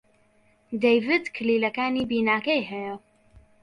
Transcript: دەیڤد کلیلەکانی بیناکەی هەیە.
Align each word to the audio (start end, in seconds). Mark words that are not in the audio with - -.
دەیڤد 0.81 1.23
کلیلەکانی 1.35 2.07
بیناکەی 2.09 2.63
هەیە. 2.71 2.95